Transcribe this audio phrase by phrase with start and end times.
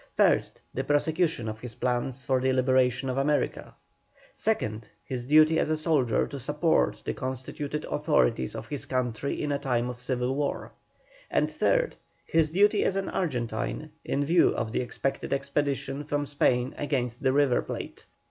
[0.17, 3.75] First, the prosecution of his plans for the liberation of America;
[4.33, 9.51] second, his duty as a soldier to support the constituted authorities of his country in
[9.51, 10.71] a time of civil war;
[11.29, 16.73] and third, his duty as an Argentine in view of the expected expedition from Spain
[16.79, 18.07] against the River Plate.